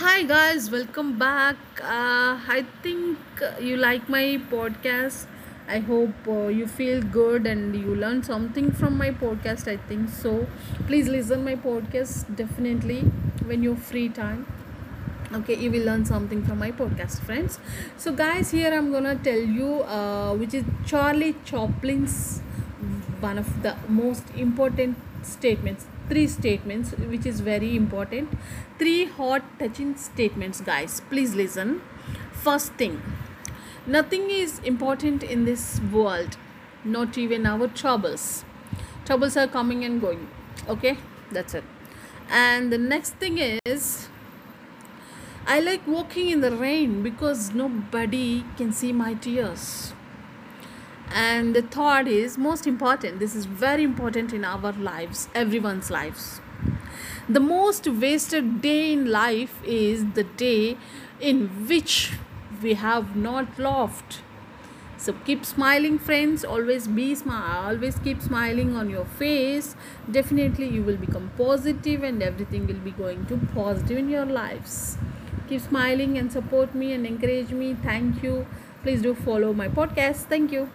Hi 0.00 0.22
guys, 0.22 0.70
welcome 0.70 1.18
back. 1.18 1.56
Uh, 1.82 2.38
I 2.56 2.64
think 2.82 3.18
you 3.60 3.76
like 3.76 4.08
my 4.08 4.40
podcast. 4.50 5.26
I 5.68 5.80
hope 5.80 6.26
uh, 6.26 6.46
you 6.46 6.66
feel 6.66 7.02
good 7.02 7.46
and 7.46 7.76
you 7.76 7.94
learn 7.94 8.22
something 8.22 8.70
from 8.72 8.96
my 8.96 9.10
podcast. 9.10 9.68
I 9.68 9.76
think 9.76 10.08
so. 10.08 10.46
Please 10.86 11.06
listen 11.06 11.44
my 11.44 11.54
podcast 11.54 12.34
definitely 12.34 13.00
when 13.50 13.62
you're 13.62 13.76
free 13.76 14.08
time. 14.08 14.46
Okay, 15.34 15.56
you 15.56 15.70
will 15.70 15.84
learn 15.84 16.06
something 16.06 16.42
from 16.44 16.58
my 16.58 16.72
podcast, 16.72 17.20
friends. 17.20 17.58
So 17.98 18.12
guys, 18.12 18.50
here 18.52 18.72
I'm 18.72 18.90
gonna 18.90 19.16
tell 19.16 19.44
you 19.60 19.82
uh, 19.82 20.34
which 20.34 20.54
is 20.54 20.64
Charlie 20.86 21.34
Chaplin's 21.44 22.40
one 23.20 23.38
of 23.38 23.62
the 23.62 23.76
most 23.86 24.24
important 24.34 24.96
statements 25.22 25.84
three 26.10 26.26
statements 26.26 26.92
which 27.14 27.24
is 27.24 27.40
very 27.40 27.74
important. 27.76 28.36
Three 28.78 29.06
hot 29.06 29.42
touching 29.58 29.96
statements 29.96 30.60
guys. 30.60 31.00
Please 31.08 31.34
listen. 31.34 31.80
First 32.32 32.72
thing 32.74 33.02
nothing 33.86 34.30
is 34.30 34.58
important 34.60 35.22
in 35.22 35.44
this 35.44 35.80
world 35.92 36.36
not 36.84 37.16
even 37.18 37.46
our 37.46 37.68
troubles. 37.68 38.44
Troubles 39.04 39.36
are 39.36 39.46
coming 39.46 39.84
and 39.84 40.00
going 40.00 40.28
okay? 40.68 40.96
That's 41.30 41.54
it. 41.54 41.64
And 42.28 42.72
the 42.72 42.78
next 42.78 43.14
thing 43.14 43.38
is 43.38 44.08
i 45.46 45.58
like 45.58 45.86
walking 45.86 46.28
in 46.30 46.40
the 46.42 46.50
rain 46.54 47.02
because 47.02 47.54
nobody 47.54 48.44
can 48.58 48.72
see 48.80 48.92
my 48.92 49.14
tears 49.14 49.94
and 51.12 51.54
the 51.54 51.62
third 51.62 52.08
is 52.08 52.38
most 52.38 52.66
important. 52.66 53.18
This 53.18 53.34
is 53.34 53.44
very 53.44 53.82
important 53.82 54.32
in 54.32 54.44
our 54.44 54.72
lives 54.72 55.28
everyone's 55.34 55.90
lives. 55.90 56.40
The 57.28 57.40
most 57.40 57.86
wasted 57.86 58.60
day 58.60 58.92
in 58.92 59.10
life 59.10 59.60
is 59.64 60.04
the 60.12 60.24
day 60.24 60.76
in 61.20 61.48
which 61.68 62.12
we 62.62 62.74
have 62.74 63.16
not 63.16 63.58
laughed 63.58 64.20
so 65.00 65.14
keep 65.24 65.46
smiling 65.46 65.98
friends. 65.98 66.44
Always 66.44 66.86
be 66.86 67.14
smile 67.14 67.68
always 67.68 67.98
keep 67.98 68.20
smiling 68.20 68.76
on 68.76 68.90
your 68.90 69.06
face. 69.20 69.74
Definitely 70.16 70.68
you 70.68 70.82
will 70.82 70.98
become 71.04 71.30
positive 71.38 72.02
and 72.02 72.22
everything 72.22 72.66
will 72.66 72.82
be 72.88 72.90
going 72.90 73.24
to 73.30 73.38
positive 73.54 73.96
in 73.96 74.10
your 74.10 74.26
lives. 74.26 74.98
Keep 75.48 75.62
smiling 75.62 76.18
and 76.18 76.30
support 76.30 76.74
me 76.74 76.92
and 76.92 77.06
encourage 77.06 77.50
me. 77.62 77.72
Thank 77.82 78.22
you. 78.22 78.46
Please 78.82 79.00
do 79.00 79.14
follow 79.14 79.54
my 79.54 79.68
podcast. 79.68 80.28
Thank 80.34 80.52
you 80.52 80.68